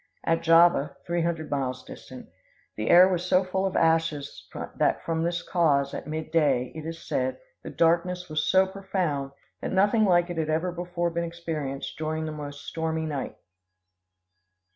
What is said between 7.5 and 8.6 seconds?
the darkness was